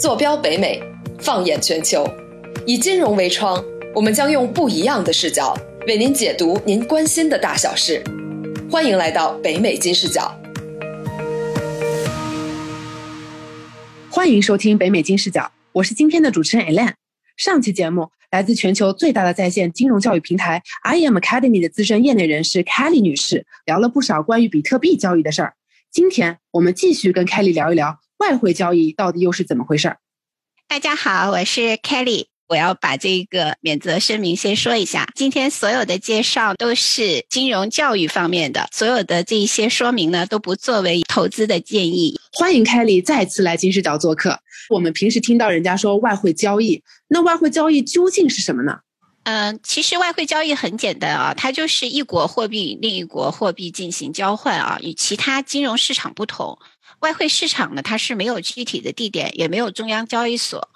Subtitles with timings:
[0.00, 0.82] 坐标北美，
[1.18, 2.08] 放眼全球，
[2.66, 3.62] 以金融为窗，
[3.94, 5.54] 我们将用不一样的视角
[5.86, 8.02] 为您解读您关心的大小事。
[8.70, 10.34] 欢迎来到北美金视角。
[14.08, 16.94] 欢迎收听北美金视角，我是今天的主持人 Alan。
[17.36, 25.52] 上期节目，来自全球最大的在线金融教育平台 I am Academy 的资深业内人士 Kelly 女士聊了不少关于比特币交易的事儿。
[25.92, 29.98] 今天我们继续跟 Kelly 聊一聊外汇交易到底又是怎么回事儿。
[30.68, 32.26] 大家好，我是 Kelly。
[32.48, 42.20] 我要把这个免责声明先说一下，今天所有的介绍都是金融教育方面的，所有的这一些说明呢都不作为投资的建议。
[42.32, 44.38] 欢迎 Kelly 再次来金视角做客。
[44.68, 48.80] 我们平时听到人家说外汇交易，那外汇交易究竟是什么呢？
[49.22, 56.58] 嗯，其实外汇交易很简单啊，它就是一国货币与另一国货币进行交换啊，与其他金融市场不同，
[57.00, 60.68] 外汇市场呢它是没有具体的地点，也没有中央交易所，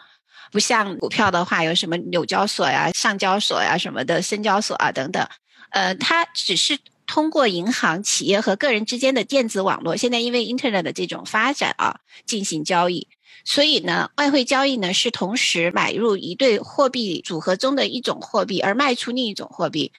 [0.50, 5.26] 不像股票的话有什么纽交所呀、上交所呀什么的、深交所啊等等，
[5.70, 13.06] 呃，它只是通过银行、企业和个人之间的电子网络，现在因为 Internet 的这种发展啊，进行交易。
[13.44, 19.92] 所以呢，外汇交易呢是同时买入一对货币组合中的一种货币，而卖出另一种货币。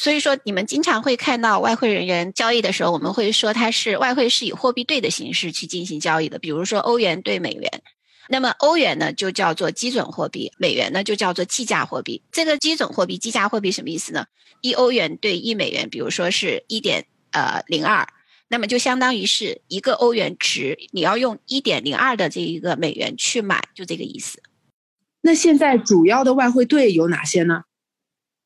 [0.00, 6.38] 所以说，你们经常会看到外汇人员交易的时候，我们会说它是外汇是以货币对的形式去进行交易的。
[6.38, 7.82] 比如说欧元对美元，
[8.26, 12.22] 那么欧元呢就叫做基准货币，美元呢就叫做计价货币。
[12.32, 14.24] 这个基准货币、计价货币什么意思呢？
[14.62, 18.08] 一欧元对一美元，比如说是一点呃零二。
[18.48, 24.42] 那么就相当于是一个欧元值，你要用一点零二的这一个美元去买，就这个意思。
[25.20, 27.64] 那现在主要的外汇兑有哪些呢？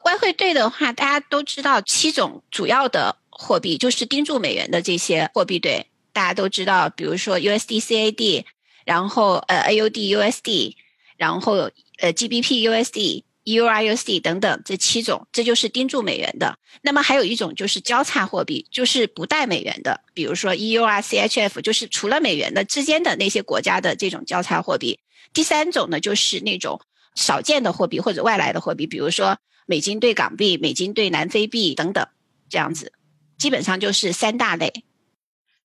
[0.05, 8.45] 外汇兑的话，大家都知道七种主要的货币，就是盯住美元的这些货币兑，大家都知道，比如说 USD CAD，
[8.85, 10.75] 然后呃 AUD USD，
[11.17, 13.25] 然后呃 GBP USD。
[13.47, 16.59] EURUSD 等等这七种，这就是盯住美元的。
[16.81, 24.99] 那么还有一种就是交叉货币，就是不带美元的，比如说 EURCHF，就是除了美元的之间的那些国家的这种交叉货币。
[25.35, 26.81] 第三种呢，就是那种
[27.15, 29.37] 少见的货币或者外来的货币，比如说
[29.67, 32.07] 美金兑港币、美金兑南非币等等，
[32.49, 32.93] 这样子，
[33.39, 34.85] 基本上就是三大类。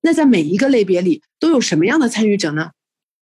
[0.01, 2.71] 那在每一个类别里都有什么样的参与者呢？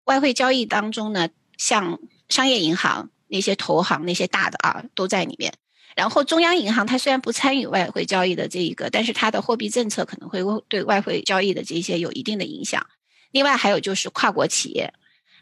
[0.05, 3.11] 外汇交易当中呢，像商业银行。
[3.29, 5.53] 那些投行那些大的啊都在里面，
[5.97, 10.39] 然后中央银行它虽然不参与外汇交易的这一个，但是它的货币政策可能会
[10.69, 12.87] 对外汇交易的这些有一定的影响。
[13.33, 14.95] 另外还有就是跨国企业，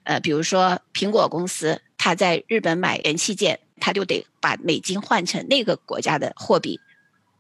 [0.05, 6.81] 呃，比如说苹果公司，它在日本买元器件，他就得把美金换成那个国家的货币，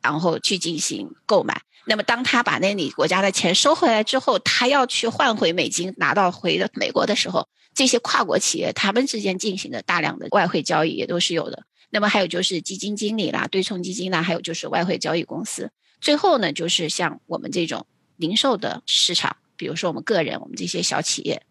[0.03, 1.63] 然后去进行购买。
[1.87, 7.49] 那么当他把那里国家的钱收回来之后，他要去换回美金拿到回的美国的时候。
[7.75, 11.65] 这些跨国企业，他们之间进行的大量的外汇交易也都是有的。
[11.91, 15.73] 那么还有就是基金经理啦、对冲基金啦，还有就是外汇交易公司。
[16.01, 21.43] 最后呢，就是像我们这种零售的市场，比如说我们个人，我们这些小企业，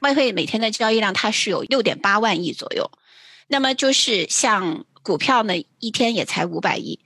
[0.00, 2.90] 外汇每天的交易量它是有六点八万亿左右。
[3.48, 7.00] 那么就是像股票呢，一天也才五百亿。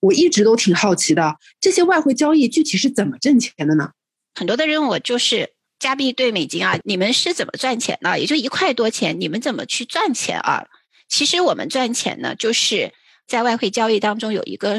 [0.00, 3.90] 我一直都挺好奇的，这些外汇交易具体是怎么挣钱的呢？
[4.34, 5.54] 很多的人我就是。
[5.80, 8.20] 加币兑美金啊，你们是怎么赚钱的？
[8.20, 10.66] 也就一块多钱，你们怎么去赚钱啊？
[11.08, 12.92] 其实我们赚钱呢，就是
[13.26, 14.78] 在外汇交易当中有一个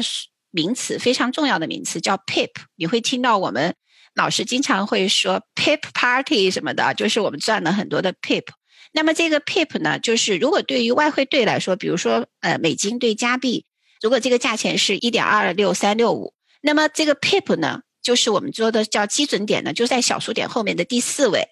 [0.52, 3.74] 名词非常重要的名词叫 pip，你会听到我们
[4.14, 8.44] 老师经常会说 pip party 什么的，就是我们赚了很多的 pip。
[8.92, 13.64] 那么这个 pip 呢，就是如果对于外汇兑来说，比如说呃美金兑加币，
[14.00, 17.80] 如果这个价钱是一点二六三六五，那么这个 pip 呢？
[18.02, 21.48] 就是我们说的叫基准点呢，就在小数点后面的第四位。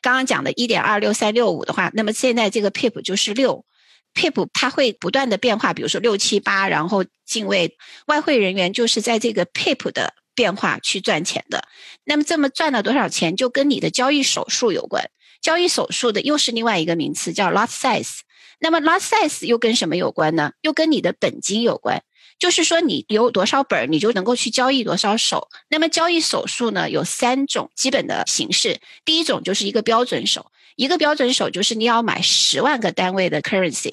[0.00, 3.64] 刚刚讲的一点二六三六五的话，那么现在这个 pip 就是六
[4.12, 7.78] ，pip 它会不断的变化，比如说六七八，然后进位。
[8.06, 11.68] 外汇人员就是在这个 pip 的变化去赚钱的。
[12.04, 15.08] 那么这么赚了多少钱，就跟你的交易手数有关。
[15.42, 18.20] 交易手数的又是另外一个名词，叫 lot size。
[18.60, 20.52] 那么 lot size 又跟什么有关呢？
[20.62, 22.02] 又跟你的本金有关。
[22.38, 25.48] 就是说，你有多少本儿，你就能够去交易多少手。
[25.68, 28.80] 那么交易手数呢，有三种基本的形式。
[29.04, 33.92] 第一种就是一个标准手，一个标准手就是你要买十万个单位的 currency，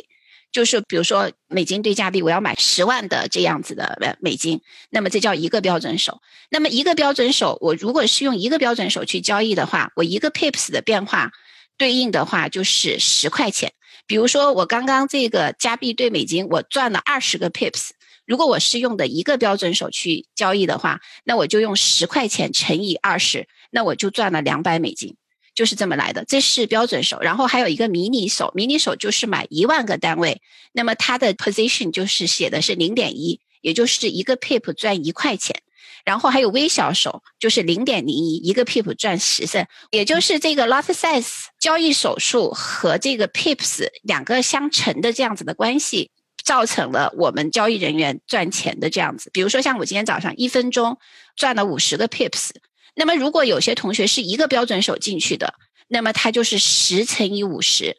[0.51, 6.21] 就是比如说美金对加币，我要买十万的这样子的美金，那么这叫一个标准手。
[6.49, 11.31] 那么一个标准手，我如果是用一个标准手去交易的话，我一个 pips 的变化
[11.77, 13.73] 对应的话就是十块钱。
[14.07, 17.89] 比如说我刚刚这个加币对美金，我赚了二十个 pips。
[18.25, 25.15] 如果我是用的一个标准手去交易的话，那我就用十块钱乘以二十，那我就赚了两百美金。
[25.59, 27.19] 就是这么来的，这是标准手。
[27.19, 30.41] 然后还有一个迷你手，迷你手就是买一万个单位，
[30.71, 35.61] 那么它的 position 就是写的是零点一，也就是一个 pip 赚一块钱。
[36.05, 46.09] 然后还有微小手，就是零点零一，一个 pip 赚十分，也就是这个 lot size 交易手数和这个 pips 两个相乘的这样子的关系，
[46.41, 49.29] 造成了我们交易人员赚钱的这样子。
[49.33, 50.97] 比如说像我今天早上一分钟
[51.35, 52.51] 赚了五十个 pips，
[52.95, 55.53] 那么如果有些同学是一个标准手进去的，
[55.87, 57.97] 那么他就是十乘以五十，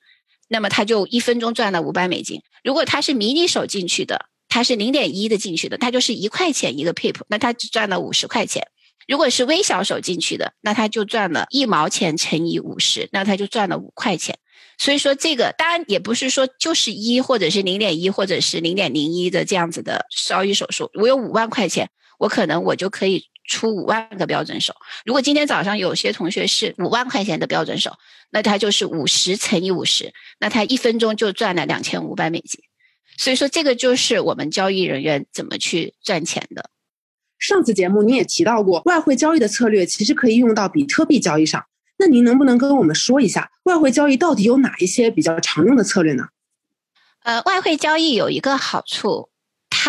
[0.48, 2.40] 那么他就一分钟赚了五百美金。
[2.62, 8.66] 如果他是迷你手进去的，他是零点一的进去的，他就是一块钱一个 pip，那他只赚了五十块钱。
[9.08, 14.38] 如果是微小手进去的，那他就赚了一毛钱乘以五十，那他就赚了五块钱。
[14.78, 20.90] 所以说这个当然也不是说就是一或者是零点一或者是零点零一的这样子的交易手数。
[20.94, 24.73] 我有五万块钱，我可能我就可以出五万个标准手。
[25.05, 27.99] 如果今天早上有些同学是五万块钱的标准手，
[28.31, 32.61] 那他就是五十乘以五十，那他一分钟就赚了两千五百美金。
[33.19, 36.70] 所以说，这个就是我们交易人员怎么去赚钱的。
[37.38, 41.67] 上次节目你也提到过，外汇交易的策略其实可以用到比特币交易上。
[41.99, 46.29] 那您能不能跟我们说一下，外汇交易到底有哪一些比较常用的策略呢？
[47.25, 49.30] 呃，外汇交易有一个好处，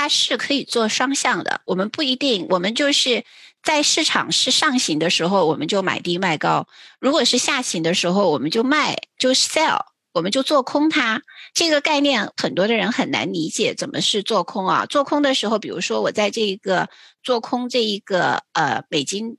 [0.01, 1.61] 它是可以做双向的。
[1.63, 3.23] 我们不一定，我们就是
[3.61, 6.65] 在市场是上行的时候，我们就买低卖高；
[6.99, 9.81] 如果是下行的时候，我们就卖，就 sell。
[10.11, 11.21] 我们就做空它
[11.53, 14.87] 这个概念，很多的人很难理解怎么是做空啊？
[14.87, 16.89] 做空的时候，比如说我在这一个
[17.21, 19.37] 做空这一个呃美金，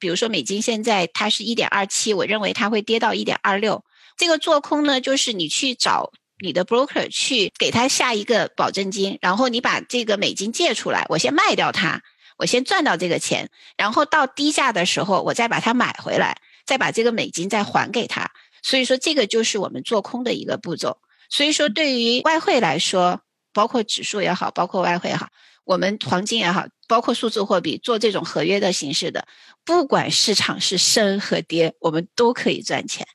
[0.00, 3.84] 比如说美金现在它是一点二七，我认为它会跌到一点二六。
[4.16, 6.10] 这个做空呢，就是你去找
[6.42, 12.02] 你的 broker 去给他下一个保证金，然后你把这个美金借出来，我先卖掉它，
[12.38, 18.30] 我先赚到这个钱，然后到低价的时候我再把它买回来，再把这个美金再还给他。
[18.62, 20.98] 所以说，这个就是我们做空的一个步骤。
[21.28, 23.22] 所以说，对于外汇来说，
[23.52, 25.28] 包括指数也好，包括外汇也好，
[25.64, 29.26] 我们黄金也好，包括数字货币做这种合约的形式的，
[29.64, 33.06] 不管市场是升和跌，我们都可以赚钱。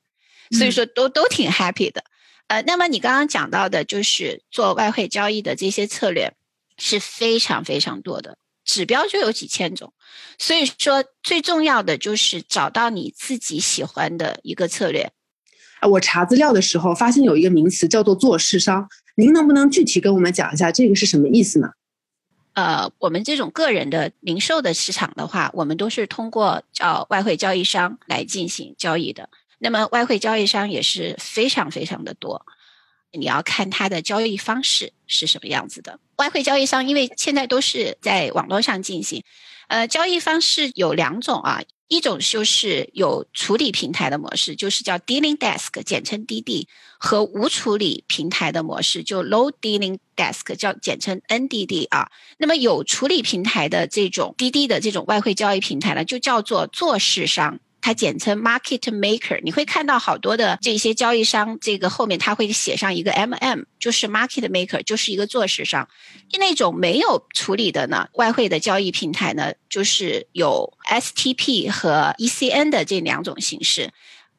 [0.51, 2.03] 所以说，都都挺 happy 的。
[2.47, 6.33] 呃，那么你刚刚讲到的，就是做外汇交易的这些策略
[6.77, 9.93] 是非常非常多的，指标就有几千种。
[10.37, 15.11] 所以说，最重要的就是找到你自己喜欢的一个策略。
[15.89, 21.69] 我查资料的时候发现有一个名词叫做做市商，您能不能具体跟我们讲一下这个是什么意思呢？
[22.53, 29.29] 呃，我们这种个人的零售的市场的话，我们都是通过叫外汇交易商来进行交易的。
[29.65, 32.45] 那么外汇交易商也是非常非常的多，
[33.11, 35.99] 你要看它的交易方式是什么样子的。
[36.17, 39.23] 外汇交易商因为现在都是在网络上进行，
[39.67, 41.63] 呃，交易方式有两种啊。
[41.87, 46.67] 一种就是有处理平台的模式，就是叫 dealing desk，简称 DD，
[46.97, 52.11] 和无处理平台的模式，就 low dealing desk，叫简称 NDD 啊。
[52.39, 57.59] 那么有处理平台的这种 DD 的这种外汇交易平台呢，就叫做做市商。
[57.85, 65.87] 它简称 market maker，你会看到好多的这些交易商，这个后面它会写上一个 MM，就是 market maker，就是一个做市商。
[66.39, 73.91] 那种没有处理的呢，外汇的交易平台呢，就是有 STP 和 ECN 的这两种形式。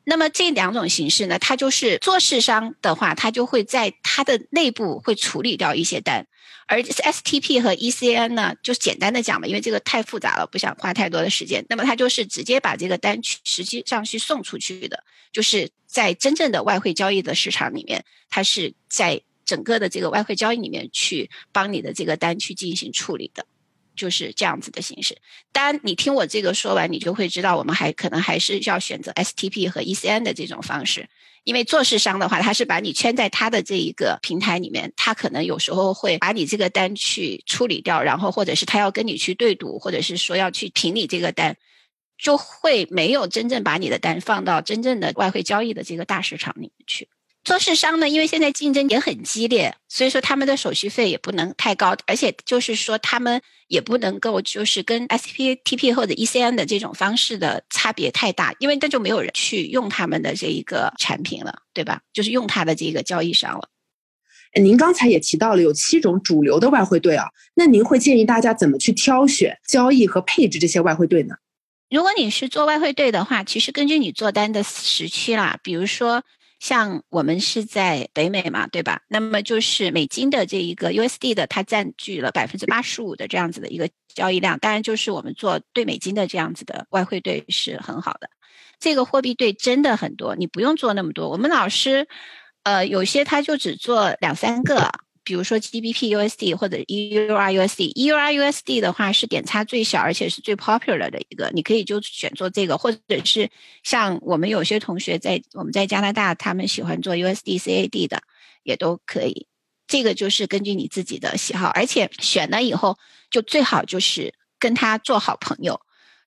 [0.02, 6.26] 那么这两种形式呢，它就是做市商的话，它就会在它的内部会处理掉一些单。
[6.66, 11.64] 而 STP 和 ECN 呢，就简单的讲嘛，因为这个太复杂了，不想花太多的时间。
[11.68, 23.46] 那么它就是直接把这个单去实际上去送出去的，就是在真正的外汇交易的市场里面，它是在整个的这个外汇交易里面去帮你的这个单去进行处理的。
[23.94, 25.16] 就是这样子的形式。
[25.52, 31.08] 当然，你听我这个说完，你就会知道，我们还可能还是要选择 STP 和 ECN 的这种方式。
[31.46, 41.56] 因为做市商的话，他是把你圈在他的这一个平台里面，他可能有时候会把你这个单去处理掉，然后或者是他要跟你去对赌，或者是说要去评你这个单，
[42.18, 47.08] 就会没有真正把你的单放到真正的外汇交易的这个大市场里面去。
[47.46, 62.00] 做市商呢，因为现在竞争也很激烈，所以说他们的手续费也不能太高，而且就是说他们也不能够就是跟 SPTP 或者 ECN 的这种方式的差别太大，因为那就没有人去用他们的这一个产品了，对吧？
[62.12, 63.68] 就是用他的这个交易商了。
[64.60, 71.36] 您刚才也提到了有七种主流的外汇对啊，那您会建议大家怎么去挑选、交易和配置这些外汇对呢？
[71.90, 76.24] 如果你是做外汇对的话，其实根据你做单的时区啦，比如说。
[76.66, 79.00] 像我们是在北美嘛，对吧？
[79.06, 84.58] 那么就是美金的这一个 USD 的，它占据了百分之八十五的这样子的一个交易量。
[84.58, 88.28] 当然，就是我们做对美金的这样子的外汇兑是很好的。
[88.80, 91.30] 这个货币兑真的很多，你不用做那么多。
[91.30, 92.08] 我们老师，
[92.64, 94.90] 呃，有些他就只做两三个。
[95.26, 103.50] 比如说 GBP USD 或者 EUR USD，EUR USD 的话是点差最小，而且是最 popular 的一个，你可以就选做这个，或者是
[103.82, 108.22] 像我们有些同学在我们在加拿大，他们喜欢做 USD CAD 的，
[108.62, 109.48] 也都可以。
[109.88, 112.96] 这个就是根据你自己的喜好，而且选了以后
[113.28, 115.80] 就最好就是跟他做好朋友，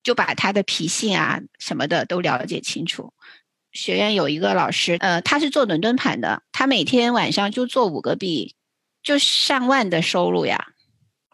[0.04, 3.14] 就把他的脾性啊什么的都了解清楚。
[3.72, 8.56] 学院有一个老师，呃，他是做伦敦盘的，他每天晚上就做五个币。
[9.02, 10.68] 就上万的收入呀，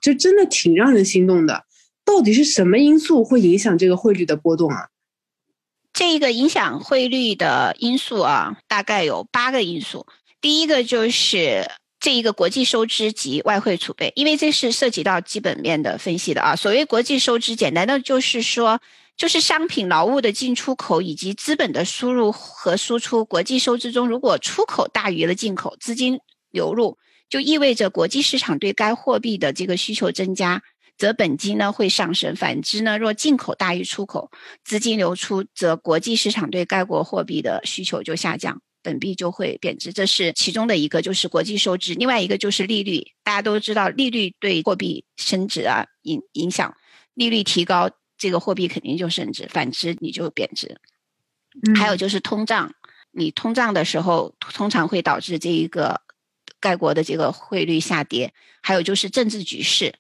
[0.02, 1.66] 就真的挺让人心动的。
[2.06, 4.90] 到底是什么因素会影响这个汇率的波动啊？
[5.92, 10.06] 这个影响汇率的因素啊，大概有八个因素。
[10.42, 16.56] 第一个就是这一个国际收支及外汇储备，因为这是涉及到基本面的分析的啊。
[16.56, 18.80] 所谓国际收支，简单的就是说，
[19.18, 23.26] 就是商品、劳务的进出口以及资本的输入和输出。
[23.26, 26.20] 国际收支中，如果出口大于了进口，资金
[26.52, 27.00] 流入。
[27.30, 30.62] 就意味着国际市场对该货币的这个需求增加，
[30.98, 34.30] 则本金呢会上升；反之呢，若进口大于出口，
[34.64, 39.92] 资金流出，则国际市场对该国货币的需求就下降，本币就会贬值。
[39.92, 43.12] 这是其中的一个，就是国际收支；另外一个就是利率。
[43.24, 46.76] 大家都知道，利率对货币升值啊影影响，
[47.16, 50.80] 利率提高，这个货币肯定就升值；反之，你就贬值。
[51.76, 52.74] 还有就是通胀，
[53.12, 56.05] 你通胀的时候，通常会导致这一个。
[56.66, 59.94] 外国的这个汇率下跌，还有就是政治局势，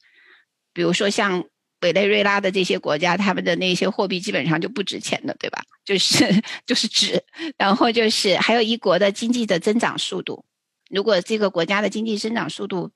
[0.73, 1.45] 比如说像
[1.81, 5.61] 委内瑞拉的这些国家，他们的那些货币基本上就不值钱的，对吧？
[5.85, 7.23] 就是就是纸，
[7.55, 10.43] 然后就是还有一国的经济的增长速度，
[10.89, 12.91] 如果这个国家的经济增长速度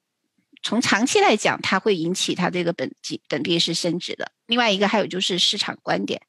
[0.63, 4.31] 从长期来讲，它会引起它这个本币本币是升值的。
[4.47, 6.19] 另外一个还有就是市场观点，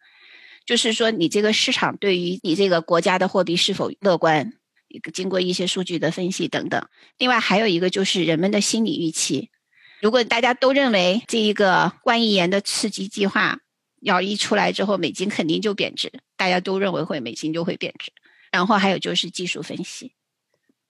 [0.66, 4.52] 就是说你这个市场对于你这个国家的货币是否乐观。
[4.90, 9.48] 一个经过一些数据的分析等等，另外还有一个就是人们的心理预期。
[10.02, 13.58] 如果大家都认为这一个万亿元的刺激计划
[14.00, 18.12] 要一出来之后，美金肯定就贬值，大家都认为会美金就会贬值。
[18.50, 20.12] 然后还有就是技术分析，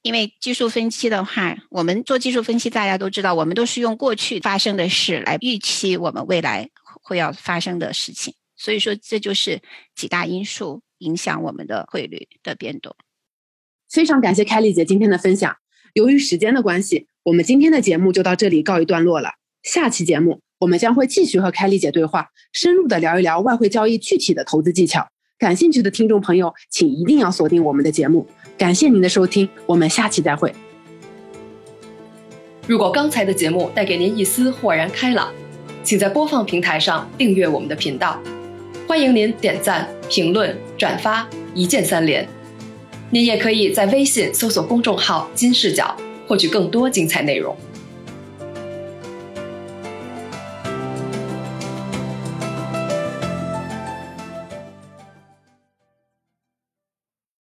[0.01, 6.71] 因为技术分析的话，我们做技术分析，大家都知道，我们都是用过去发生的事来预期我们未来
[7.03, 8.35] 会要发生的事情。
[8.57, 9.61] 所以说，这就是
[9.95, 12.95] 几大因素影响我们的汇率的变动。
[13.91, 15.57] 非常感谢凯丽姐今天的分享。
[15.95, 19.31] 由于时间的关系，我们今天的节目就到这里告一段落了。
[19.65, 25.09] 下期节目我们将会继续和凯丽姐对话，深入的聊一聊外汇交易具体的投资技巧。
[25.39, 28.29] 感兴趣的听众朋友，请一定要锁定我们的节目。
[28.57, 30.55] 感谢您的收听，我们下期再会。
[32.69, 35.33] 如果刚才的节目带给您一丝豁然开朗，
[35.83, 38.23] 请在播放平台上订阅我们的频道。
[38.87, 42.29] 欢迎您点赞、评论、转发，一键三连。
[43.13, 45.97] 您也可以在微信搜索公众号“金视角”，
[46.29, 47.57] 获取更多精彩内容。